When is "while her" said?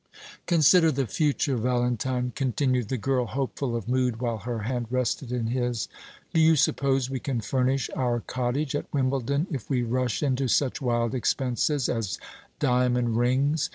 4.19-4.61